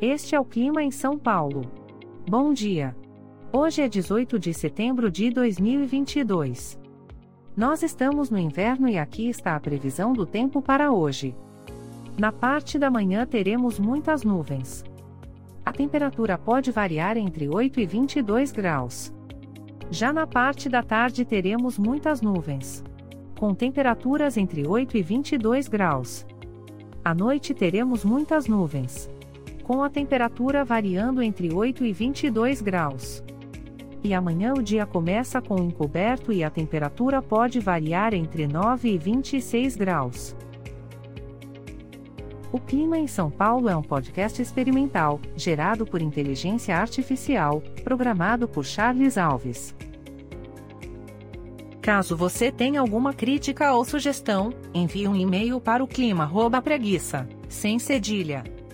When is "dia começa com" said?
34.62-35.58